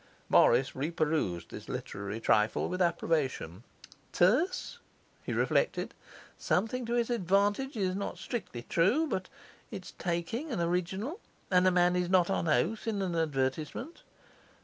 [0.29, 3.61] Morris reperused this literary trifle with approbation.
[4.11, 4.79] 'Terse,'
[5.23, 5.93] he reflected.
[6.39, 9.29] 'Something to his advantage is not strictly true; but
[9.69, 11.19] it's taking and original,
[11.51, 14.01] and a man is not on oath in an advertisement.